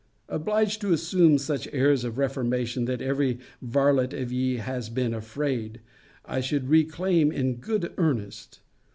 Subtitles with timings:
[0.29, 5.79] Obliged to assume such airs of reformation, that every varlet of ye has been afraid
[6.25, 8.61] I should reclaim in good earnest.